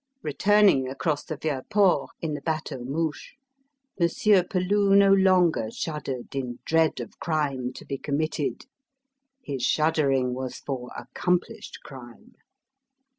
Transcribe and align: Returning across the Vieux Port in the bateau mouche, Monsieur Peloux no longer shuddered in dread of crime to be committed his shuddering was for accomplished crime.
Returning 0.23 0.89
across 0.89 1.23
the 1.23 1.37
Vieux 1.37 1.61
Port 1.69 2.09
in 2.23 2.33
the 2.33 2.41
bateau 2.41 2.79
mouche, 2.83 3.35
Monsieur 3.99 4.41
Peloux 4.43 4.95
no 4.95 5.13
longer 5.13 5.69
shuddered 5.69 6.33
in 6.35 6.57
dread 6.65 6.99
of 6.99 7.19
crime 7.19 7.71
to 7.73 7.85
be 7.85 7.99
committed 7.99 8.65
his 9.43 9.61
shuddering 9.61 10.33
was 10.33 10.57
for 10.57 10.89
accomplished 10.97 11.81
crime. 11.83 12.33